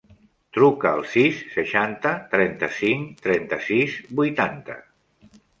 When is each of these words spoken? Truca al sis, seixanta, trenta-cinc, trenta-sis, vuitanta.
Truca 0.57 0.87
al 0.99 1.03
sis, 1.11 1.41
seixanta, 1.57 2.15
trenta-cinc, 2.33 3.13
trenta-sis, 3.29 4.03
vuitanta. 4.23 4.83